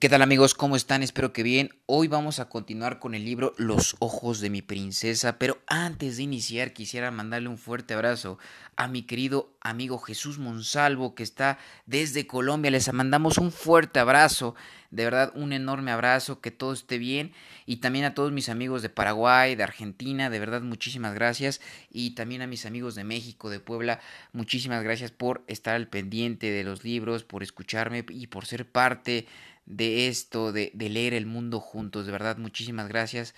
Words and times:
¿Qué 0.00 0.08
tal 0.08 0.22
amigos? 0.22 0.54
¿Cómo 0.54 0.76
están? 0.76 1.02
Espero 1.02 1.32
que 1.32 1.42
bien. 1.42 1.70
Hoy 1.86 2.06
vamos 2.06 2.38
a 2.38 2.48
continuar 2.48 3.00
con 3.00 3.16
el 3.16 3.24
libro 3.24 3.52
Los 3.56 3.96
ojos 3.98 4.38
de 4.38 4.48
mi 4.48 4.62
princesa, 4.62 5.40
pero 5.40 5.58
antes 5.66 6.18
de 6.18 6.22
iniciar 6.22 6.72
quisiera 6.72 7.10
mandarle 7.10 7.48
un 7.48 7.58
fuerte 7.58 7.94
abrazo 7.94 8.38
a 8.76 8.86
mi 8.86 9.02
querido 9.02 9.52
amigo 9.60 9.98
Jesús 9.98 10.38
Monsalvo 10.38 11.16
que 11.16 11.24
está 11.24 11.58
desde 11.86 12.28
Colombia. 12.28 12.70
Les 12.70 12.92
mandamos 12.92 13.38
un 13.38 13.50
fuerte 13.50 13.98
abrazo, 13.98 14.54
de 14.92 15.02
verdad 15.02 15.32
un 15.34 15.52
enorme 15.52 15.90
abrazo, 15.90 16.40
que 16.40 16.52
todo 16.52 16.74
esté 16.74 16.98
bien 16.98 17.32
y 17.66 17.78
también 17.78 18.04
a 18.04 18.14
todos 18.14 18.30
mis 18.30 18.48
amigos 18.48 18.82
de 18.82 18.90
Paraguay, 18.90 19.56
de 19.56 19.64
Argentina, 19.64 20.30
de 20.30 20.38
verdad 20.38 20.62
muchísimas 20.62 21.12
gracias 21.12 21.60
y 21.90 22.10
también 22.10 22.40
a 22.42 22.46
mis 22.46 22.66
amigos 22.66 22.94
de 22.94 23.02
México, 23.02 23.50
de 23.50 23.58
Puebla, 23.58 23.98
muchísimas 24.32 24.84
gracias 24.84 25.10
por 25.10 25.42
estar 25.48 25.74
al 25.74 25.88
pendiente 25.88 26.52
de 26.52 26.62
los 26.62 26.84
libros, 26.84 27.24
por 27.24 27.42
escucharme 27.42 28.06
y 28.10 28.28
por 28.28 28.46
ser 28.46 28.64
parte 28.64 29.26
de 29.68 30.08
esto, 30.08 30.50
de, 30.52 30.72
leer 30.74 31.14
el 31.14 31.26
mundo 31.26 31.60
juntos. 31.60 32.06
De 32.06 32.12
verdad, 32.12 32.38
muchísimas 32.38 32.88
gracias 32.88 33.34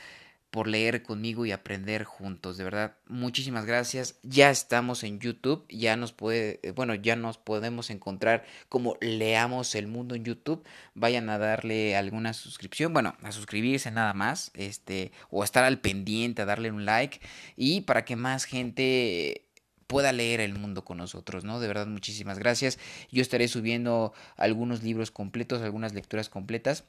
por 0.51 0.67
leer 0.67 1.03
conmigo 1.03 1.45
y 1.47 1.53
aprender 1.53 2.05
juntos. 2.05 2.57
De 2.57 2.65
verdad, 2.65 2.97
muchísimas 3.07 3.67
gracias. 3.67 4.19
Ya 4.23 4.51
estamos 4.51 5.05
en 5.05 5.21
YouTube, 5.21 5.65
ya 5.69 5.97
nos 5.97 6.13
puede, 6.13 6.61
eh, 6.63 6.71
bueno, 6.73 6.95
ya 6.95 7.15
nos 7.15 7.39
podemos 7.39 7.91
encontrar 7.91 8.45
como 8.69 8.97
Leamos 9.01 9.75
el 9.75 9.87
Mundo 9.87 10.15
en 10.15 10.25
YouTube. 10.25 10.65
Vayan 10.95 11.29
a 11.31 11.39
darle 11.39 11.97
alguna 11.97 12.33
suscripción, 12.33 12.93
bueno, 12.93 13.17
a 13.23 13.33
suscribirse 13.33 13.91
nada 13.91 14.15
más, 14.15 14.51
este, 14.55 15.13
o 15.31 15.45
estar 15.45 15.65
al 15.65 15.81
pendiente, 15.81 16.43
a 16.43 16.47
darle 16.47 16.71
un 16.71 16.85
like 16.85 17.21
y 17.57 17.83
para 17.83 18.05
que 18.05 18.17
más 18.17 18.45
gente 18.45 19.50
pueda 19.91 20.13
leer 20.13 20.41
el 20.41 20.55
mundo 20.55 20.85
con 20.85 20.99
nosotros, 20.99 21.43
¿no? 21.43 21.59
De 21.59 21.67
verdad, 21.67 21.89
muchísimas 21.89 22.39
gracias. 22.39 22.79
Yo 23.11 23.23
estaré 23.23 23.49
subiendo 23.49 24.15
algunos 24.37 24.85
libros 24.85 25.11
completos, 25.11 25.63
algunas 25.63 25.95
lecturas 25.95 26.29
completas. 26.29 26.85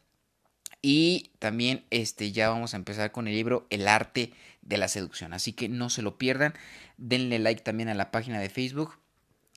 Y 0.83 1.31
también 1.39 1.83
este, 1.89 2.31
ya 2.31 2.49
vamos 2.49 2.75
a 2.75 2.77
empezar 2.77 3.11
con 3.11 3.27
el 3.27 3.33
libro 3.33 3.66
El 3.71 3.88
arte 3.88 4.33
de 4.61 4.77
la 4.77 4.88
seducción. 4.88 5.33
Así 5.33 5.52
que 5.52 5.67
no 5.67 5.89
se 5.89 6.03
lo 6.03 6.19
pierdan. 6.19 6.53
Denle 6.97 7.39
like 7.39 7.63
también 7.63 7.89
a 7.89 7.95
la 7.95 8.11
página 8.11 8.39
de 8.39 8.49
Facebook. 8.49 8.99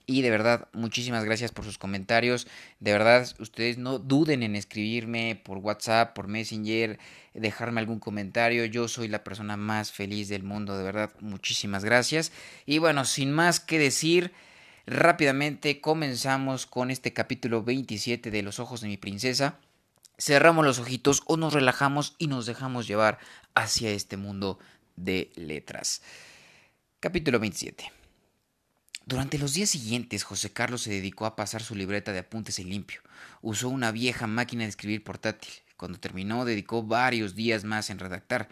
Y 0.07 0.21
de 0.21 0.31
verdad, 0.31 0.69
muchísimas 0.73 1.25
gracias 1.25 1.51
por 1.51 1.65
sus 1.65 1.79
comentarios. 1.79 2.47
De 2.79 2.93
verdad, 2.93 3.27
ustedes 3.39 3.79
no 3.79 3.99
duden 3.99 4.43
en 4.43 4.55
escribirme 4.55 5.41
por 5.43 5.59
WhatsApp, 5.59 6.15
por 6.15 6.29
Messenger, 6.29 6.99
dejarme 7.33 7.81
algún 7.81 8.01
comentario. 8.01 8.67
Yo 8.67 8.87
soy 8.87 9.09
la 9.09 9.25
persona 9.25 9.57
más 9.57 9.93
feliz 9.93 10.29
del 10.29 10.43
mundo, 10.43 10.77
de 10.77 10.85
verdad. 10.85 11.11
Muchísimas 11.21 11.85
gracias. 11.85 12.33
Y 12.67 12.79
bueno, 12.79 13.07
sin 13.07 13.33
más 13.33 13.61
que 13.61 13.79
decir, 13.79 14.33
rápidamente 14.87 15.81
comenzamos 15.81 16.67
con 16.67 16.91
este 16.91 17.15
capítulo 17.15 17.63
27 17.63 18.31
de 18.31 18.43
Los 18.43 18.61
ojos 18.61 18.83
de 18.83 18.89
mi 18.89 18.99
princesa. 18.99 19.59
Cerramos 20.19 20.67
los 20.67 20.79
ojitos 20.79 21.23
o 21.25 21.39
nos 21.39 21.55
relajamos 21.55 22.15
y 22.19 22.27
nos 22.27 22.45
dejamos 22.45 22.87
llevar 22.87 23.19
hacia 23.55 23.91
este 23.91 24.19
mundo 24.19 24.59
de 24.97 25.33
letras. 25.35 26.03
Capítulo 27.01 27.41
27. 27.41 28.04
Durante 29.07 29.37
los 29.37 29.53
días 29.53 29.69
siguientes, 29.69 30.25
José 30.25 30.51
Carlos 30.51 30.81
se 30.81 30.91
dedicó 30.91 31.27
a 31.27 31.37
pasar 31.37 31.63
su 31.63 31.75
libreta 31.75 32.13
de 32.13 32.21
apuntes 32.21 32.59
en 32.59 32.71
limpio. 32.71 33.03
Usó 33.43 33.69
una 33.69 33.91
vieja 33.91 34.27
máquina 34.27 34.63
de 34.63 34.71
escribir 34.71 35.05
portátil. 35.05 35.53
Cuando 35.77 36.01
terminó, 36.01 36.47
dedicó 36.47 36.83
varios 36.83 37.35
días 37.35 37.65
más 37.65 37.91
en 37.91 37.99
redactar. 37.99 38.49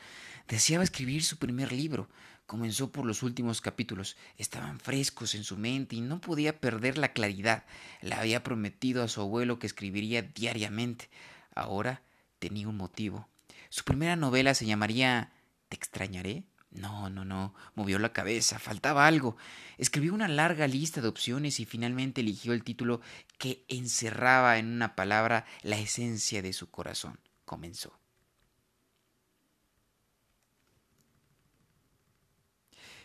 Deseaba 0.49 0.85
escribir 0.85 1.25
su 1.25 1.39
primer 1.39 1.73
libro. 1.73 2.11
Comenzó 2.45 2.93
por 2.93 3.07
los 3.07 3.23
últimos 3.23 3.63
capítulos. 3.63 4.19
Estaban 4.37 4.79
frescos 4.79 5.35
en 5.35 5.45
su 5.45 5.57
mente 5.57 5.97
y 5.97 6.03
no 6.03 6.21
podía 6.21 6.61
perder 6.61 6.99
la 6.99 7.15
claridad. 7.15 7.65
Le 8.03 8.15
había 8.15 8.43
prometido 8.43 9.03
a 9.03 9.09
su 9.09 9.23
abuelo 9.23 9.59
que 9.59 9.67
escribiría 9.67 10.21
diariamente. 10.21 11.09
Ahora 11.55 12.03
tenía 12.39 12.69
un 12.69 12.77
motivo. 12.77 13.27
Su 13.71 13.85
primera 13.85 14.17
novela 14.17 14.53
se 14.53 14.67
llamaría 14.67 15.33
¿Te 15.71 15.77
extrañaré? 15.77 16.45
No, 16.73 17.11
no, 17.11 17.25
no. 17.25 17.55
Movió 17.75 17.99
la 17.99 18.13
cabeza. 18.13 18.59
Faltaba 18.59 19.07
algo. 19.07 19.37
Escribió 19.79 20.15
una 20.15 20.29
larga 20.29 20.67
lista 20.67 21.01
de 21.01 21.09
opciones 21.09 21.61
y 21.61 21.67
finalmente 21.67 22.23
eligió 22.23 22.53
el 22.53 22.65
título 22.65 23.01
que 23.39 23.65
encerraba 23.69 24.59
en 24.59 24.67
una 24.67 24.95
palabra 24.95 25.45
la 25.63 25.79
esencia 25.79 26.43
de 26.43 26.53
su 26.53 26.71
corazón. 26.71 27.21
Comenzó. 27.45 27.99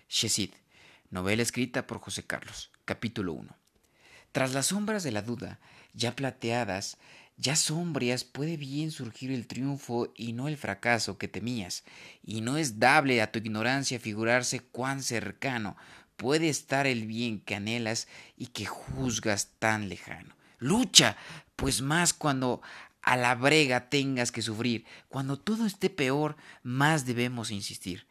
Shesid, 0.09 0.51
novela 1.09 1.43
escrita 1.43 1.85
por 1.85 1.99
José 1.99 2.25
Carlos, 2.25 2.71
capítulo 2.85 3.33
1. 3.33 3.57
Tras 4.31 4.53
las 4.53 4.67
sombras 4.67 5.03
de 5.03 5.11
la 5.11 5.21
duda, 5.21 5.59
ya 5.93 6.15
plateadas, 6.15 6.97
ya 7.37 7.55
sombrías 7.55 8.23
puede 8.23 8.57
bien 8.57 8.91
surgir 8.91 9.31
el 9.31 9.47
triunfo 9.47 10.11
y 10.15 10.33
no 10.33 10.47
el 10.47 10.57
fracaso 10.57 11.17
que 11.17 11.27
temías, 11.27 11.83
y 12.23 12.41
no 12.41 12.57
es 12.57 12.79
dable 12.79 13.21
a 13.21 13.31
tu 13.31 13.39
ignorancia 13.39 13.99
figurarse 13.99 14.59
cuán 14.59 15.03
cercano 15.03 15.77
puede 16.17 16.49
estar 16.49 16.87
el 16.87 17.05
bien 17.05 17.39
que 17.39 17.55
anhelas 17.55 18.07
y 18.35 18.47
que 18.47 18.65
juzgas 18.65 19.51
tan 19.59 19.87
lejano. 19.87 20.35
Lucha, 20.57 21.15
pues 21.55 21.81
más 21.81 22.13
cuando 22.13 22.61
a 23.03 23.15
la 23.15 23.35
brega 23.35 23.89
tengas 23.89 24.31
que 24.31 24.41
sufrir, 24.41 24.85
cuando 25.07 25.39
todo 25.39 25.65
esté 25.65 25.89
peor, 25.89 26.35
más 26.63 27.05
debemos 27.05 27.51
insistir. 27.51 28.07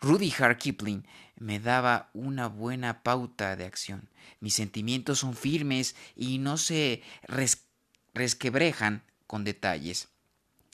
Rudy 0.00 0.32
Hart 0.36 0.58
Kipling 0.58 1.06
me 1.36 1.60
daba 1.60 2.10
una 2.12 2.48
buena 2.48 3.02
pauta 3.02 3.54
de 3.54 3.66
acción. 3.66 4.08
Mis 4.40 4.54
sentimientos 4.54 5.20
son 5.20 5.36
firmes 5.36 5.94
y 6.16 6.38
no 6.38 6.56
se 6.56 7.02
resquebrejan 8.14 9.02
con 9.26 9.44
detalles. 9.44 10.08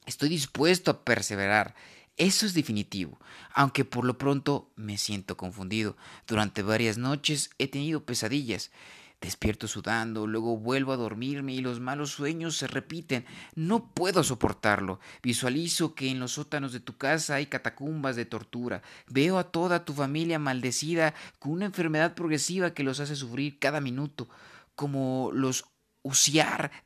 Estoy 0.07 0.29
dispuesto 0.29 0.91
a 0.91 1.05
perseverar. 1.05 1.75
Eso 2.17 2.47
es 2.47 2.55
definitivo, 2.55 3.21
aunque 3.55 3.85
por 3.85 4.05
lo 4.05 4.19
pronto 4.19 4.73
me 4.75 4.99
siento 4.99 5.37
confundido. 5.37 5.97
Durante 6.27 6.63
varias 6.63 6.99
noches 6.99 7.51
he 7.59 7.69
tenido 7.69 8.05
pesadillas. 8.05 8.73
Despierto 9.21 9.67
sudando, 9.67 10.29
luego 10.29 10.57
vuelvo 10.57 10.93
a 10.93 10.97
dormirme 10.97 11.53
y 11.53 11.61
los 11.61 11.81
malos 11.81 12.13
sueños 12.13 12.57
se 12.57 12.69
repiten. 12.69 13.25
No 13.57 13.93
puedo 13.93 14.23
soportarlo. 14.23 15.01
Visualizo 15.23 15.95
que 15.95 16.09
en 16.09 16.21
los 16.21 16.33
sótanos 16.33 16.73
de 16.73 16.81
tu 16.81 16.97
casa 16.97 17.35
hay 17.35 17.47
catacumbas 17.47 18.15
de 18.15 18.25
tortura. 18.25 18.83
Veo 19.09 19.39
a 19.39 19.51
toda 19.51 19.85
tu 19.85 19.93
familia 19.93 20.39
maldecida 20.39 21.15
con 21.41 21.53
una 21.53 21.67
enfermedad 21.67 22.15
progresiva 22.15 22.75
que 22.75 22.85
los 22.85 23.01
hace 23.01 23.17
sufrir 23.17 23.59
cada 23.59 23.81
minuto, 23.81 24.29
como 24.77 25.31
los 25.33 25.65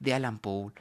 De 0.00 0.14
Alan 0.14 0.38
Poe. 0.38 0.72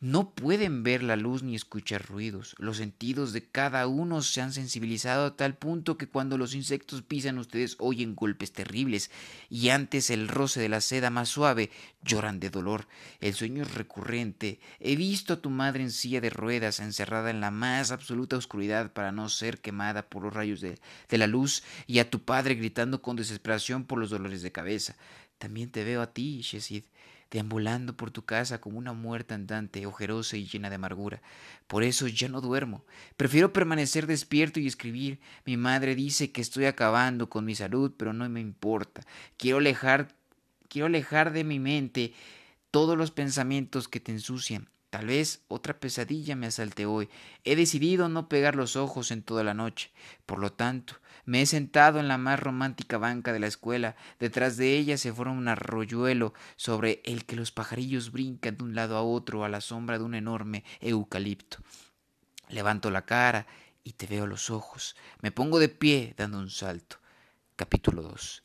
No 0.00 0.30
pueden 0.30 0.84
ver 0.84 1.02
la 1.02 1.16
luz 1.16 1.42
ni 1.42 1.56
escuchar 1.56 2.06
ruidos. 2.06 2.54
Los 2.58 2.76
sentidos 2.76 3.32
de 3.32 3.42
cada 3.42 3.88
uno 3.88 4.22
se 4.22 4.40
han 4.40 4.52
sensibilizado 4.52 5.26
a 5.26 5.36
tal 5.36 5.56
punto 5.56 5.98
que 5.98 6.06
cuando 6.06 6.38
los 6.38 6.54
insectos 6.54 7.02
pisan 7.02 7.36
ustedes 7.36 7.74
oyen 7.80 8.14
golpes 8.14 8.52
terribles 8.52 9.10
y 9.50 9.70
antes 9.70 10.10
el 10.10 10.28
roce 10.28 10.60
de 10.60 10.68
la 10.68 10.80
seda 10.80 11.10
más 11.10 11.30
suave 11.30 11.72
lloran 12.00 12.38
de 12.38 12.50
dolor. 12.50 12.86
El 13.18 13.34
sueño 13.34 13.64
es 13.64 13.74
recurrente. 13.74 14.60
He 14.78 14.94
visto 14.94 15.32
a 15.32 15.40
tu 15.40 15.50
madre 15.50 15.82
en 15.82 15.90
silla 15.90 16.20
de 16.20 16.30
ruedas 16.30 16.78
encerrada 16.78 17.30
en 17.30 17.40
la 17.40 17.50
más 17.50 17.90
absoluta 17.90 18.36
oscuridad 18.36 18.92
para 18.92 19.10
no 19.10 19.28
ser 19.28 19.58
quemada 19.58 20.08
por 20.08 20.22
los 20.22 20.32
rayos 20.32 20.60
de, 20.60 20.78
de 21.08 21.18
la 21.18 21.26
luz 21.26 21.64
y 21.88 21.98
a 21.98 22.08
tu 22.08 22.20
padre 22.22 22.54
gritando 22.54 23.02
con 23.02 23.16
desesperación 23.16 23.84
por 23.84 23.98
los 23.98 24.10
dolores 24.10 24.42
de 24.42 24.52
cabeza. 24.52 24.94
También 25.38 25.72
te 25.72 25.82
veo 25.82 26.02
a 26.02 26.12
ti, 26.12 26.40
Shesid 26.42 26.84
deambulando 27.30 27.96
por 27.96 28.10
tu 28.10 28.24
casa 28.24 28.60
como 28.60 28.78
una 28.78 28.92
muerta 28.92 29.34
andante, 29.34 29.86
ojerosa 29.86 30.36
y 30.36 30.46
llena 30.46 30.70
de 30.70 30.76
amargura. 30.76 31.20
Por 31.66 31.82
eso 31.82 32.08
ya 32.08 32.28
no 32.28 32.40
duermo. 32.40 32.84
Prefiero 33.16 33.52
permanecer 33.52 34.06
despierto 34.06 34.60
y 34.60 34.66
escribir. 34.66 35.20
Mi 35.44 35.56
madre 35.56 35.94
dice 35.94 36.32
que 36.32 36.40
estoy 36.40 36.64
acabando 36.64 37.28
con 37.28 37.44
mi 37.44 37.54
salud, 37.54 37.92
pero 37.96 38.12
no 38.12 38.28
me 38.28 38.40
importa. 38.40 39.02
Quiero 39.36 39.58
alejar, 39.58 40.14
quiero 40.68 40.86
alejar 40.86 41.32
de 41.32 41.44
mi 41.44 41.58
mente 41.58 42.14
todos 42.70 42.96
los 42.96 43.10
pensamientos 43.10 43.88
que 43.88 44.00
te 44.00 44.12
ensucian. 44.12 44.68
Tal 44.90 45.06
vez 45.06 45.42
otra 45.48 45.78
pesadilla 45.78 46.34
me 46.34 46.46
asalte 46.46 46.86
hoy. 46.86 47.10
He 47.44 47.56
decidido 47.56 48.08
no 48.08 48.28
pegar 48.28 48.54
los 48.54 48.74
ojos 48.74 49.10
en 49.10 49.22
toda 49.22 49.44
la 49.44 49.52
noche. 49.52 49.90
Por 50.24 50.38
lo 50.38 50.52
tanto, 50.52 50.94
me 51.26 51.42
he 51.42 51.46
sentado 51.46 52.00
en 52.00 52.08
la 52.08 52.16
más 52.16 52.40
romántica 52.40 52.96
banca 52.96 53.34
de 53.34 53.38
la 53.38 53.48
escuela. 53.48 53.96
Detrás 54.18 54.56
de 54.56 54.78
ella 54.78 54.96
se 54.96 55.12
forma 55.12 55.32
un 55.32 55.48
arroyuelo 55.48 56.32
sobre 56.56 57.02
el 57.04 57.26
que 57.26 57.36
los 57.36 57.52
pajarillos 57.52 58.12
brincan 58.12 58.56
de 58.56 58.64
un 58.64 58.74
lado 58.74 58.96
a 58.96 59.02
otro 59.02 59.44
a 59.44 59.50
la 59.50 59.60
sombra 59.60 59.98
de 59.98 60.04
un 60.04 60.14
enorme 60.14 60.64
eucalipto. 60.80 61.58
Levanto 62.48 62.90
la 62.90 63.04
cara 63.04 63.46
y 63.84 63.92
te 63.92 64.06
veo 64.06 64.26
los 64.26 64.48
ojos. 64.48 64.96
Me 65.20 65.30
pongo 65.30 65.58
de 65.58 65.68
pie 65.68 66.14
dando 66.16 66.38
un 66.38 66.48
salto. 66.48 66.96
Capítulo 67.56 68.00
2. 68.00 68.42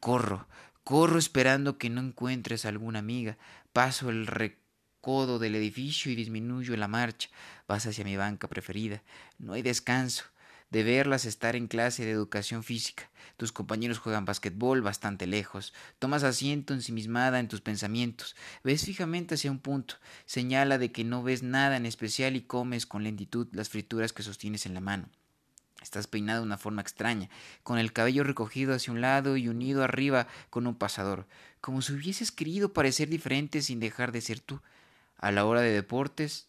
Corro, 0.00 0.48
corro 0.82 1.20
esperando 1.20 1.78
que 1.78 1.88
no 1.88 2.00
encuentres 2.00 2.64
alguna 2.64 2.98
amiga. 2.98 3.38
Paso 3.72 4.10
el 4.10 4.26
recodo 5.04 5.38
del 5.38 5.54
edificio 5.54 6.10
y 6.10 6.14
disminuyo 6.14 6.74
la 6.78 6.88
marcha. 6.88 7.28
Vas 7.68 7.84
hacia 7.84 8.06
mi 8.06 8.16
banca 8.16 8.48
preferida. 8.48 9.02
No 9.38 9.52
hay 9.52 9.60
descanso. 9.60 10.24
de 10.70 10.82
verlas 10.82 11.26
estar 11.26 11.56
en 11.56 11.68
clase 11.68 12.04
de 12.04 12.10
educación 12.10 12.64
física. 12.64 13.10
Tus 13.36 13.52
compañeros 13.52 13.98
juegan 13.98 14.24
basquetbol 14.24 14.80
bastante 14.80 15.26
lejos. 15.26 15.74
Tomas 15.98 16.24
asiento 16.24 16.72
ensimismada 16.72 17.38
en 17.38 17.48
tus 17.48 17.60
pensamientos. 17.60 18.34
Ves 18.64 18.84
fijamente 18.86 19.34
hacia 19.34 19.50
un 19.50 19.58
punto. 19.58 19.96
Señala 20.24 20.78
de 20.78 20.90
que 20.90 21.04
no 21.04 21.22
ves 21.22 21.42
nada 21.42 21.76
en 21.76 21.84
especial 21.84 22.34
y 22.34 22.40
comes 22.40 22.86
con 22.86 23.04
lentitud 23.04 23.46
las 23.52 23.68
frituras 23.68 24.14
que 24.14 24.22
sostienes 24.22 24.64
en 24.64 24.72
la 24.72 24.80
mano. 24.80 25.10
Estás 25.82 26.06
peinado 26.06 26.40
de 26.40 26.46
una 26.46 26.56
forma 26.56 26.80
extraña, 26.80 27.28
con 27.62 27.78
el 27.78 27.92
cabello 27.92 28.24
recogido 28.24 28.74
hacia 28.74 28.92
un 28.92 29.02
lado 29.02 29.36
y 29.36 29.48
unido 29.48 29.84
arriba 29.84 30.26
con 30.48 30.66
un 30.66 30.74
pasador, 30.74 31.26
como 31.60 31.82
si 31.82 31.92
hubieses 31.92 32.32
querido 32.32 32.72
parecer 32.72 33.10
diferente 33.10 33.60
sin 33.60 33.80
dejar 33.80 34.10
de 34.10 34.22
ser 34.22 34.40
tú. 34.40 34.60
A 35.24 35.32
la 35.32 35.46
hora 35.46 35.62
de 35.62 35.72
deportes, 35.72 36.48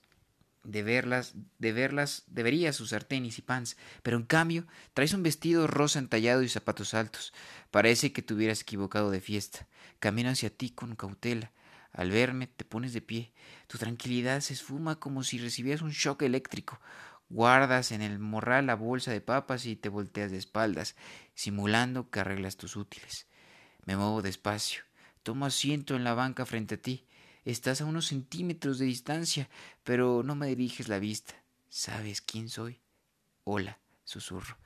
de 0.66 0.84
verlas, 0.84 1.34
de 1.60 1.72
verlas, 1.72 2.24
deberías 2.28 2.78
usar 2.82 3.06
tenis 3.06 3.38
y 3.38 3.42
pants, 3.42 3.78
pero 4.04 4.18
en 4.18 4.26
cambio 4.26 4.68
traes 4.94 5.14
un 5.14 5.24
vestido 5.24 5.66
rosa 5.66 5.98
entallado 5.98 6.44
y 6.44 6.50
zapatos 6.50 6.94
altos. 6.94 7.32
Parece 7.72 8.12
que 8.12 8.22
te 8.22 8.34
hubieras 8.34 8.64
equivocado 8.64 9.12
de 9.12 9.22
fiesta. 9.22 9.66
Camino 10.00 10.30
hacia 10.30 10.50
ti 10.50 10.72
con 10.72 10.98
cautela. 10.98 11.54
Al 11.94 12.12
verme, 12.12 12.48
te 12.48 12.66
pones 12.66 12.92
de 12.92 13.00
pie. 13.00 13.32
Tu 13.68 13.78
tranquilidad 13.78 14.42
se 14.42 14.52
esfuma 14.52 15.00
como 15.00 15.24
si 15.24 15.38
recibieras 15.38 15.82
un 15.82 15.92
shock 15.92 16.24
eléctrico. 16.24 16.82
Guardas 17.30 17.94
en 17.94 18.02
el 18.02 18.20
morral 18.20 18.66
la 18.66 18.76
bolsa 18.76 19.12
de 19.12 19.22
papas 19.22 19.66
y 19.68 19.78
te 19.78 19.88
volteas 19.88 20.32
de 20.32 20.38
espaldas, 20.38 20.98
simulando 21.34 22.10
que 22.10 22.20
arreglas 22.20 22.58
tus 22.58 22.76
útiles. 22.76 23.26
Me 23.86 23.96
muevo 23.96 24.22
despacio. 24.22 24.84
Tomo 25.24 25.46
asiento 25.46 25.96
en 25.96 26.04
la 26.04 26.14
banca 26.14 26.46
frente 26.46 26.76
a 26.76 26.82
ti. 26.82 27.06
Estás 27.46 27.80
a 27.80 27.86
unos 27.86 28.08
centímetros 28.08 28.80
de 28.80 28.86
distancia, 28.86 29.50
pero 29.84 30.24
no 30.24 30.34
me 30.34 30.48
diriges 30.48 30.88
la 30.88 30.98
vista. 30.98 31.36
¿Sabes 31.70 32.22
quién 32.22 32.50
soy? 32.50 32.82
Hola, 33.44 33.80
susurro. 34.04 34.58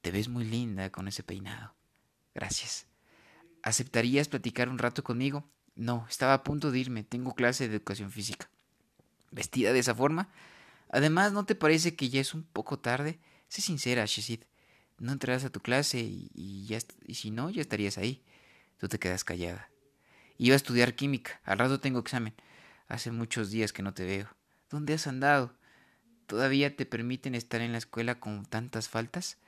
Te 0.00 0.10
ves 0.10 0.28
muy 0.28 0.46
linda 0.46 0.90
con 0.90 1.06
ese 1.06 1.22
peinado. 1.22 1.74
Gracias. 2.34 2.86
¿Aceptarías 3.62 4.28
platicar 4.28 4.70
un 4.70 4.78
rato 4.78 5.04
conmigo? 5.04 5.50
No, 5.74 6.06
estaba 6.08 6.32
a 6.32 6.44
punto 6.44 6.70
de 6.70 6.78
irme. 6.78 7.04
Tengo 7.04 7.34
clase 7.34 7.68
de 7.68 7.76
educación 7.76 8.10
física. 8.10 8.48
¿Vestida 9.30 9.74
de 9.74 9.80
esa 9.80 9.94
forma? 9.94 10.30
Además, 10.88 11.32
¿no 11.34 11.44
te 11.44 11.54
parece 11.54 11.94
que 11.94 12.08
ya 12.08 12.22
es 12.22 12.32
un 12.32 12.44
poco 12.44 12.78
tarde? 12.78 13.18
Sé 13.48 13.60
sincera, 13.60 14.06
Shizid. 14.06 14.44
No 14.98 15.12
entrarás 15.12 15.44
a 15.44 15.50
tu 15.50 15.60
clase 15.60 16.00
y, 16.00 16.64
ya, 16.66 16.78
y 17.06 17.16
si 17.16 17.30
no, 17.30 17.50
ya 17.50 17.60
estarías 17.60 17.98
ahí. 17.98 18.22
Tú 18.78 18.88
te 18.88 18.98
quedas 18.98 19.24
callada. 19.24 19.68
Iba 20.36 20.54
a 20.54 20.56
estudiar 20.56 20.94
química. 20.94 21.40
Al 21.44 21.58
rato 21.58 21.80
tengo 21.80 22.00
examen. 22.00 22.34
Hace 22.88 23.10
muchos 23.10 23.50
días 23.50 23.72
que 23.72 23.82
no 23.82 23.94
te 23.94 24.04
veo. 24.04 24.28
¿Dónde 24.68 24.94
has 24.94 25.06
andado? 25.06 25.54
¿Todavía 26.26 26.74
te 26.74 26.86
permiten 26.86 27.34
estar 27.34 27.60
en 27.60 27.72
la 27.72 27.78
escuela 27.78 28.18
con 28.18 28.44
tantas 28.44 28.88
faltas? 28.88 29.38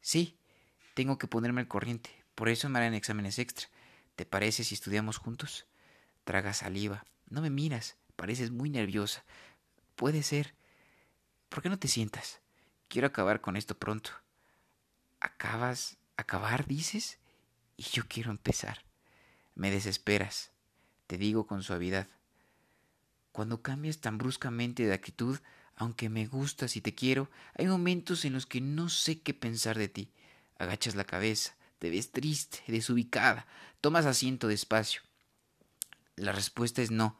Sí, 0.00 0.36
tengo 0.94 1.16
que 1.18 1.26
ponerme 1.26 1.62
al 1.62 1.68
corriente. 1.68 2.10
Por 2.34 2.48
eso 2.48 2.68
me 2.68 2.78
harán 2.78 2.94
exámenes 2.94 3.38
extra. 3.38 3.68
¿Te 4.16 4.26
parece 4.26 4.64
si 4.64 4.74
estudiamos 4.74 5.16
juntos? 5.16 5.66
Traga 6.24 6.52
saliva. 6.52 7.04
No 7.30 7.40
me 7.40 7.50
miras. 7.50 7.96
Pareces 8.16 8.50
muy 8.50 8.68
nerviosa. 8.68 9.24
Puede 9.96 10.22
ser. 10.22 10.54
¿Por 11.48 11.62
qué 11.62 11.68
no 11.68 11.78
te 11.78 11.88
sientas? 11.88 12.40
Quiero 12.88 13.06
acabar 13.06 13.40
con 13.40 13.56
esto 13.56 13.78
pronto. 13.78 14.10
¿Acabas? 15.20 15.96
¿Acabar, 16.16 16.66
dices? 16.66 17.18
Y 17.76 17.84
yo 17.84 18.04
quiero 18.06 18.30
empezar. 18.30 18.84
Me 19.54 19.70
desesperas, 19.70 20.50
te 21.06 21.18
digo 21.18 21.46
con 21.46 21.62
suavidad. 21.62 22.08
Cuando 23.32 23.62
cambias 23.62 23.98
tan 23.98 24.18
bruscamente 24.18 24.84
de 24.84 24.92
actitud, 24.92 25.38
aunque 25.76 26.08
me 26.08 26.26
gustas 26.26 26.76
y 26.76 26.80
te 26.80 26.94
quiero, 26.94 27.30
hay 27.56 27.66
momentos 27.66 28.24
en 28.24 28.32
los 28.32 28.46
que 28.46 28.60
no 28.60 28.88
sé 28.88 29.20
qué 29.20 29.34
pensar 29.34 29.76
de 29.76 29.88
ti. 29.88 30.10
Agachas 30.58 30.94
la 30.94 31.04
cabeza, 31.04 31.56
te 31.78 31.90
ves 31.90 32.12
triste, 32.12 32.60
desubicada, 32.68 33.46
tomas 33.80 34.06
asiento 34.06 34.46
despacio. 34.48 35.02
La 36.16 36.32
respuesta 36.32 36.80
es 36.80 36.90
no, 36.90 37.18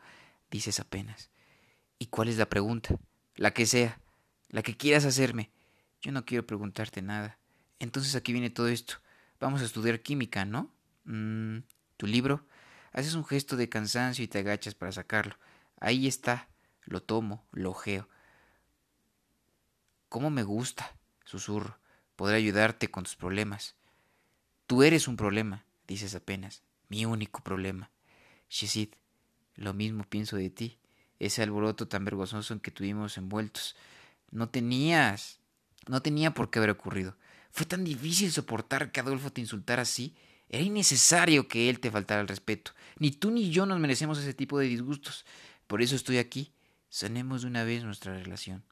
dices 0.51 0.79
apenas. 0.79 1.31
¿Y 1.99 2.07
cuál 2.07 2.29
es 2.29 2.37
la 2.37 2.49
pregunta? 2.49 2.97
La 3.37 3.53
que 3.53 3.67
sea 3.67 4.01
la 4.55 4.63
que 4.63 4.77
quieras 4.77 5.05
hacerme. 5.05 5.51
Yo 6.01 6.13
no 6.13 6.25
quiero 6.25 6.47
preguntarte 6.47 7.03
nada. 7.03 7.39
Entonces 7.81 8.15
aquí 8.15 8.33
viene 8.33 8.51
todo 8.51 8.69
esto. 8.69 8.95
Vamos 9.41 9.63
a 9.63 9.65
estudiar 9.65 10.01
química, 10.01 10.45
¿no? 10.45 10.71
Mm, 11.07 11.59
¿Tu 11.97 12.07
libro? 12.07 12.47
Haces 12.93 13.15
un 13.15 13.25
gesto 13.25 13.57
de 13.57 13.69
cansancio 13.69 14.25
y 14.25 14.29
te 14.29 14.39
agachas 14.39 14.75
para 14.75 14.93
sacarlo. 14.93 15.37
Ahí 15.81 16.07
está. 16.07 16.49
Lo 16.85 17.03
tomo, 17.03 17.45
lo 17.53 17.71
ojeo. 17.71 18.09
¿Cómo 20.09 20.31
me 20.31 20.43
gusta? 20.43 20.97
Susurro. 21.25 21.79
Podré 22.17 22.37
ayudarte 22.37 22.91
con 22.91 23.05
tus 23.05 23.17
problemas. 23.17 23.75
Tú 24.67 24.83
eres 24.83 25.09
un 25.09 25.17
problema, 25.17 25.65
dices 25.89 26.15
apenas. 26.15 26.63
Mi 26.89 27.05
único 27.05 27.43
problema. 27.43 27.91
Shizid, 28.49 28.91
lo 29.57 29.75
mismo 29.75 30.05
pienso 30.05 30.37
de 30.37 30.51
ti. 30.51 30.79
Ese 31.19 31.43
alboroto 31.43 31.89
tan 31.89 32.05
vergonzoso 32.05 32.55
en 32.55 32.61
que 32.61 32.71
tuvimos 32.71 33.19
envueltos. 33.19 33.77
No 34.31 34.49
tenías. 34.49 35.41
No 35.89 36.03
tenía 36.03 36.33
por 36.33 36.51
qué 36.51 36.59
haber 36.59 36.71
ocurrido. 36.71 37.17
Fue 37.51 37.67
tan 37.67 37.85
difícil 37.85 38.33
soportar 38.33 38.91
que 38.93 39.01
Adolfo 39.01 39.31
te 39.31 39.41
insultara 39.41 39.83
así. 39.83 40.15
Era 40.55 40.63
innecesario 40.63 41.49
que 41.49 41.69
él 41.69 41.81
te 41.81 41.91
faltara 41.91 42.21
el 42.21 42.29
respeto. 42.29 42.71
Ni 43.01 43.11
tú 43.11 43.33
ni 43.33 43.51
yo 43.51 43.67
nos 43.67 43.81
merecemos 43.81 44.21
ese 44.21 44.35
tipo 44.35 44.57
de 44.57 44.69
disgustos. 44.69 45.27
Por 45.67 45.83
eso 45.83 45.97
estoy 45.97 46.19
aquí. 46.19 46.53
Sanemos 46.89 47.43
de 47.43 47.49
una 47.49 47.65
vez 47.65 47.83
nuestra 47.83 48.17
relación. 48.17 48.63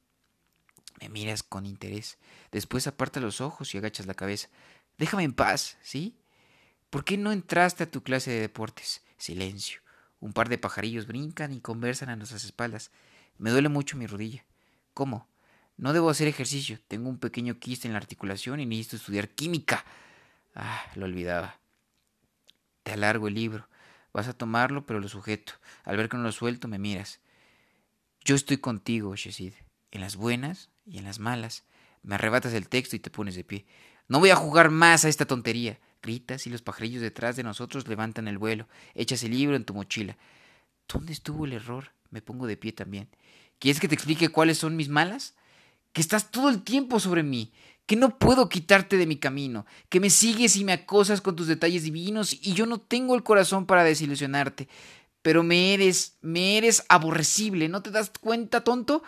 Me 1.00 1.08
miras 1.08 1.42
con 1.42 1.66
interés. 1.66 2.18
Después 2.52 2.86
aparta 2.86 3.18
los 3.18 3.40
ojos 3.40 3.74
y 3.74 3.78
agachas 3.78 4.06
la 4.06 4.14
cabeza. 4.14 4.48
Déjame 4.96 5.24
en 5.24 5.32
paz, 5.32 5.76
¿sí? 5.82 6.16
¿Por 6.88 7.04
qué 7.04 7.18
no 7.18 7.32
entraste 7.32 7.82
a 7.82 7.90
tu 7.90 8.04
clase 8.04 8.30
de 8.30 8.38
deportes? 8.42 9.02
Silencio. 9.16 9.80
Un 10.20 10.32
par 10.32 10.48
de 10.48 10.58
pajarillos 10.58 11.08
brincan 11.08 11.52
y 11.52 11.60
conversan 11.60 12.10
a 12.10 12.14
nuestras 12.14 12.44
espaldas. 12.44 12.92
Me 13.38 13.50
duele 13.50 13.68
mucho 13.68 13.96
mi 13.96 14.06
rodilla. 14.06 14.44
¿Cómo? 14.94 15.26
No 15.76 15.92
debo 15.92 16.10
hacer 16.10 16.28
ejercicio, 16.28 16.78
tengo 16.86 17.08
un 17.08 17.18
pequeño 17.18 17.58
quiste 17.58 17.88
en 17.88 17.94
la 17.94 17.98
articulación 17.98 18.60
y 18.60 18.66
necesito 18.66 18.94
estudiar 18.94 19.30
química. 19.30 19.84
Ah, 20.54 20.80
lo 20.94 21.06
olvidaba. 21.06 21.61
Te 22.82 22.92
alargo 22.92 23.28
el 23.28 23.34
libro. 23.34 23.68
Vas 24.12 24.28
a 24.28 24.32
tomarlo, 24.32 24.84
pero 24.86 25.00
lo 25.00 25.08
sujeto. 25.08 25.54
Al 25.84 25.96
ver 25.96 26.08
que 26.08 26.16
no 26.16 26.22
lo 26.22 26.32
suelto, 26.32 26.68
me 26.68 26.78
miras. 26.78 27.20
Yo 28.24 28.34
estoy 28.34 28.58
contigo, 28.58 29.16
Shezid, 29.16 29.54
en 29.90 30.00
las 30.00 30.16
buenas 30.16 30.70
y 30.86 30.98
en 30.98 31.04
las 31.04 31.18
malas. 31.18 31.64
Me 32.02 32.14
arrebatas 32.14 32.52
el 32.52 32.68
texto 32.68 32.96
y 32.96 33.00
te 33.00 33.10
pones 33.10 33.34
de 33.34 33.44
pie. 33.44 33.66
No 34.08 34.20
voy 34.20 34.30
a 34.30 34.36
jugar 34.36 34.70
más 34.70 35.04
a 35.04 35.08
esta 35.08 35.26
tontería. 35.26 35.80
Gritas 36.02 36.46
y 36.46 36.50
los 36.50 36.62
pajarillos 36.62 37.00
detrás 37.00 37.36
de 37.36 37.44
nosotros 37.44 37.86
levantan 37.88 38.28
el 38.28 38.38
vuelo. 38.38 38.68
Echas 38.94 39.22
el 39.22 39.32
libro 39.32 39.56
en 39.56 39.64
tu 39.64 39.74
mochila. 39.74 40.16
¿Dónde 40.88 41.12
estuvo 41.12 41.46
el 41.46 41.52
error? 41.52 41.92
Me 42.10 42.22
pongo 42.22 42.46
de 42.46 42.56
pie 42.56 42.72
también. 42.72 43.08
¿Quieres 43.58 43.80
que 43.80 43.88
te 43.88 43.94
explique 43.94 44.28
cuáles 44.28 44.58
son 44.58 44.76
mis 44.76 44.88
malas? 44.88 45.34
que 45.92 46.00
estás 46.00 46.30
todo 46.30 46.48
el 46.48 46.62
tiempo 46.62 47.00
sobre 47.00 47.22
mí, 47.22 47.52
que 47.86 47.96
no 47.96 48.18
puedo 48.18 48.48
quitarte 48.48 48.96
de 48.96 49.06
mi 49.06 49.16
camino, 49.16 49.66
que 49.88 50.00
me 50.00 50.10
sigues 50.10 50.56
y 50.56 50.64
me 50.64 50.72
acosas 50.72 51.20
con 51.20 51.36
tus 51.36 51.46
detalles 51.46 51.82
divinos 51.82 52.32
y 52.32 52.54
yo 52.54 52.66
no 52.66 52.80
tengo 52.80 53.14
el 53.14 53.22
corazón 53.22 53.66
para 53.66 53.84
desilusionarte. 53.84 54.68
Pero 55.22 55.42
me 55.42 55.74
eres, 55.74 56.18
me 56.20 56.58
eres 56.58 56.84
aborrecible, 56.88 57.68
¿no 57.68 57.82
te 57.82 57.90
das 57.90 58.10
cuenta, 58.10 58.64
tonto? 58.64 59.02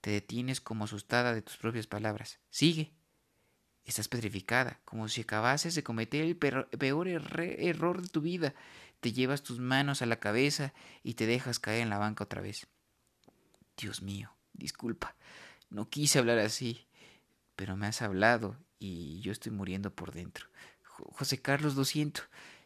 Te 0.00 0.10
detienes 0.10 0.60
como 0.60 0.84
asustada 0.84 1.34
de 1.34 1.42
tus 1.42 1.56
propias 1.56 1.86
palabras. 1.86 2.38
Sigue. 2.50 2.92
Estás 3.84 4.08
petrificada, 4.08 4.80
como 4.84 5.08
si 5.08 5.22
acabases 5.22 5.74
de 5.74 5.82
cometer 5.82 6.24
el 6.24 6.36
peor 6.36 7.08
error 7.08 8.02
de 8.02 8.08
tu 8.08 8.20
vida. 8.20 8.54
Te 9.00 9.12
llevas 9.12 9.42
tus 9.42 9.60
manos 9.60 10.02
a 10.02 10.06
la 10.06 10.20
cabeza 10.20 10.74
y 11.02 11.14
te 11.14 11.26
dejas 11.26 11.58
caer 11.58 11.82
en 11.82 11.90
la 11.90 11.98
banca 11.98 12.24
otra 12.24 12.42
vez. 12.42 12.66
Dios 13.76 14.02
mío, 14.02 14.34
disculpa. 14.52 15.16
No 15.70 15.88
quise 15.88 16.18
hablar 16.18 16.38
así, 16.38 16.87
pero 17.58 17.76
me 17.76 17.88
has 17.88 18.02
hablado 18.02 18.56
y 18.78 19.20
yo 19.20 19.32
estoy 19.32 19.50
muriendo 19.50 19.92
por 19.92 20.12
dentro. 20.12 20.46
José 20.84 21.42
Carlos, 21.42 21.74
lo 21.74 21.84
siento. 21.84 22.20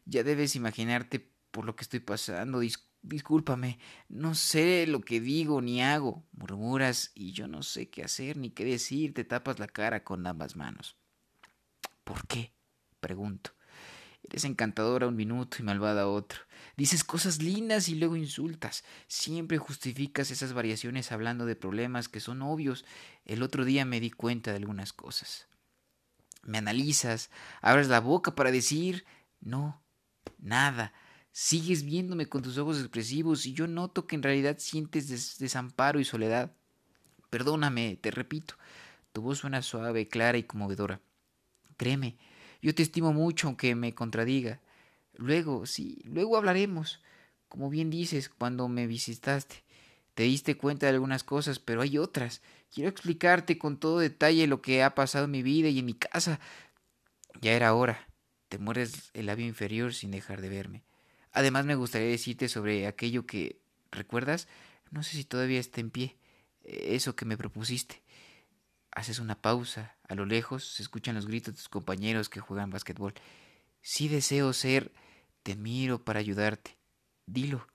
Ya 0.05 0.23
debes 0.23 0.55
imaginarte 0.55 1.33
por 1.51 1.65
lo 1.65 1.75
que 1.75 1.83
estoy 1.83 2.01
pasando. 2.01 2.61
discúlpame. 3.01 3.79
No 4.11 4.35
sé 4.35 4.87
lo 4.87 5.01
que 5.01 5.19
digo 5.19 5.63
ni 5.63 5.83
hago. 5.83 6.27
Murmuras 6.33 7.11
y 7.15 7.33
yo 7.33 7.49
no 7.49 7.63
sé 7.63 7.89
qué 7.89 8.05
hacer 8.05 8.37
ni 8.37 8.51
qué 8.51 8.67
decir. 8.67 9.15
Te 9.15 9.25
tapas 9.25 9.59
la 9.59 9.67
cara 9.67 10.05
con 10.05 10.27
ambas 10.27 10.57
manos. 10.57 10.99
¿Por 12.05 12.27
qué? 12.27 12.53
pregunto. 13.01 13.53
Eres 14.25 14.45
encantadora 14.45 15.09
un 15.09 15.17
minuto 15.17 15.59
y 15.59 15.63
malvada 15.63 16.09
otro. 16.09 16.41
Dices 16.77 17.05
cosas 17.05 17.43
lindas 17.43 17.89
y 17.89 17.97
luego 17.97 18.17
insultas. 18.17 18.85
Siempre 19.09 19.59
justificas 19.59 20.31
esas 20.31 20.53
variaciones 20.53 21.13
hablando 21.13 21.45
de 21.45 21.57
problemas 21.57 22.09
que 22.09 22.21
son 22.21 22.43
obvios. 22.43 22.85
El 23.25 23.43
otro 23.43 23.65
día 23.65 23.85
me 23.85 24.01
di 24.01 24.11
cuenta 24.11 24.51
de 24.51 24.59
algunas 24.59 24.93
cosas. 24.93 25.49
Me 26.43 26.59
analizas, 26.59 27.31
abres 27.61 27.89
la 27.89 28.01
boca 28.01 28.35
para 28.35 28.51
decir 28.51 29.05
no, 29.41 29.83
nada. 30.39 30.93
Sigues 31.33 31.83
viéndome 31.85 32.27
con 32.27 32.43
tus 32.43 32.59
ojos 32.59 32.79
expresivos 32.79 33.47
y 33.47 33.55
yo 33.55 33.67
noto 33.67 34.07
que 34.07 34.17
en 34.17 34.23
realidad 34.23 34.59
sientes 34.59 35.39
desamparo 35.39 35.99
y 35.99 36.05
soledad. 36.05 36.53
Perdóname, 37.31 37.99
te 38.01 38.11
repito, 38.11 38.55
Tu 39.13 39.23
voz 39.23 39.39
suena 39.39 39.63
suave, 39.63 40.09
clara 40.09 40.39
y 40.39 40.45
conmovedora. 40.45 41.01
Créeme, 41.77 42.19
yo 42.63 42.75
te 42.75 42.83
estimo 42.83 43.13
mucho 43.13 43.49
aunque 43.49 43.75
me 43.75 43.95
contradiga. 43.95 44.61
Luego, 45.15 45.67
sí, 45.67 46.01
luego 46.05 46.37
hablaremos. 46.37 47.03
Como 47.49 47.69
bien 47.69 47.91
dices, 47.91 48.31
cuando 48.31 48.69
me 48.69 48.87
visitaste, 48.87 49.63
te 50.15 50.23
diste 50.23 50.57
cuenta 50.57 50.87
de 50.87 50.93
algunas 50.93 51.25
cosas, 51.25 51.59
pero 51.59 51.83
hay 51.83 51.99
otras. 51.99 52.41
Quiero 52.73 52.89
explicarte 52.89 53.59
con 53.59 53.79
todo 53.79 53.99
detalle 53.99 54.47
lo 54.47 54.63
que 54.63 54.83
ha 54.83 54.95
pasado 54.95 55.27
en 55.27 55.33
mi 55.33 55.43
vida 55.43 55.69
y 55.69 55.81
en 55.81 55.87
mi 55.87 55.95
casa. 55.95 56.41
Ya 57.41 57.53
era 57.53 57.75
hora. 57.75 58.09
Te 58.49 58.59
mueres 58.59 59.11
el 59.13 59.27
labio 59.27 59.47
inferior 59.47 59.93
sin 59.93 60.11
dejar 60.11 60.41
de 60.41 60.49
verme. 60.49 60.83
Además 61.33 61.65
me 61.67 61.75
gustaría 61.75 62.09
decirte 62.09 62.49
sobre 62.49 62.87
aquello 62.87 63.27
que... 63.27 63.61
¿Recuerdas? 63.91 64.49
No 64.91 65.03
sé 65.03 65.17
si 65.17 65.25
todavía 65.25 65.61
está 65.61 65.81
en 65.83 65.91
pie. 65.91 66.17
Eso 66.65 67.15
que 67.15 67.27
me 67.27 67.37
propusiste. 67.37 68.03
Haces 68.93 69.19
una 69.19 69.41
pausa. 69.41 69.97
A 70.09 70.15
lo 70.15 70.27
lejos 70.27 70.65
se 70.75 70.83
escuchan 70.83 71.15
los 71.15 71.27
gritos 71.27 71.55
de 71.55 71.59
tus 71.59 71.69
compañeros 71.69 72.29
que 72.29 72.41
juegan 72.41 72.71
básquetbol. 72.71 73.15
Sí 73.81 74.09
deseo 74.09 74.53
ser... 74.53 74.93
Te 75.43 75.57
miro 75.57 76.05
para 76.05 76.21
ayudarte. 76.21 76.79
Dilo. 77.27 77.67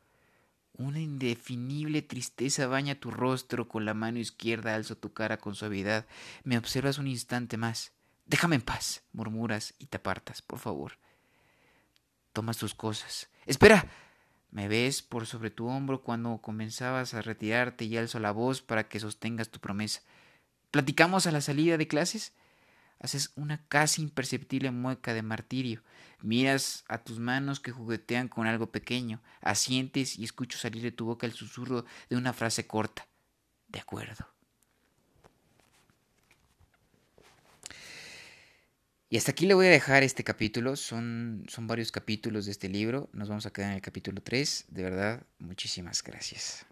Una 0.71 1.01
indefinible 1.01 2.01
tristeza 2.01 2.67
baña 2.67 2.95
tu 2.95 3.11
rostro, 3.11 3.67
con 3.67 3.83
la 3.83 3.93
mano 3.93 4.19
izquierda 4.19 4.75
alzo 4.75 4.95
tu 4.95 5.11
cara 5.11 5.37
con 5.37 5.55
suavidad. 5.55 6.05
Me 6.43 6.57
observas 6.57 6.97
un 6.97 7.07
instante 7.07 7.57
más. 7.57 7.91
Déjame 8.25 8.55
en 8.55 8.61
paz, 8.61 9.03
murmuras 9.11 9.73
y 9.79 9.87
te 9.87 9.97
apartas, 9.97 10.41
por 10.41 10.59
favor. 10.59 10.93
Tomas 12.31 12.57
tus 12.57 12.75
cosas. 12.75 13.29
Espera. 13.45 13.85
Me 14.49 14.67
ves 14.67 15.01
por 15.01 15.25
sobre 15.25 15.49
tu 15.49 15.67
hombro 15.67 16.03
cuando 16.03 16.37
comenzabas 16.37 17.13
a 17.13 17.21
retirarte 17.21 17.83
y 17.83 17.97
alzo 17.97 18.19
la 18.19 18.31
voz 18.31 18.61
para 18.61 18.87
que 18.87 18.99
sostengas 18.99 19.49
tu 19.49 19.59
promesa. 19.59 20.01
¿Platicamos 20.71 21.27
a 21.27 21.31
la 21.31 21.41
salida 21.41 21.77
de 21.77 21.87
clases? 21.87 22.33
Haces 22.99 23.31
una 23.35 23.63
casi 23.67 24.01
imperceptible 24.01 24.71
mueca 24.71 25.13
de 25.13 25.21
martirio. 25.21 25.83
Miras 26.21 26.83
a 26.87 26.97
tus 26.97 27.19
manos 27.19 27.59
que 27.59 27.71
juguetean 27.71 28.27
con 28.27 28.47
algo 28.47 28.71
pequeño. 28.71 29.21
Asientes 29.41 30.17
y 30.17 30.23
escucho 30.23 30.57
salir 30.57 30.81
de 30.81 30.91
tu 30.91 31.05
boca 31.05 31.27
el 31.27 31.33
susurro 31.33 31.85
de 32.09 32.15
una 32.15 32.33
frase 32.33 32.65
corta. 32.65 33.07
De 33.67 33.79
acuerdo. 33.79 34.27
Y 39.09 39.17
hasta 39.17 39.31
aquí 39.31 39.45
le 39.45 39.53
voy 39.53 39.67
a 39.67 39.69
dejar 39.69 40.03
este 40.03 40.23
capítulo. 40.23 40.75
Son, 40.75 41.45
son 41.47 41.67
varios 41.67 41.91
capítulos 41.91 42.45
de 42.45 42.51
este 42.51 42.67
libro. 42.67 43.09
Nos 43.13 43.29
vamos 43.29 43.45
a 43.45 43.51
quedar 43.51 43.69
en 43.69 43.75
el 43.75 43.81
capítulo 43.81 44.21
3. 44.21 44.65
De 44.67 44.83
verdad, 44.83 45.23
muchísimas 45.39 46.03
gracias. 46.03 46.65